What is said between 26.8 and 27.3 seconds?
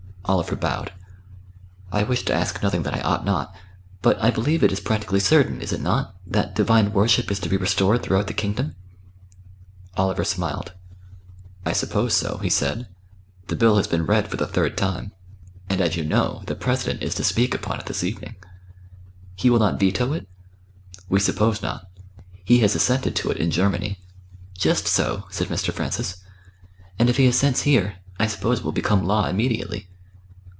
"And if he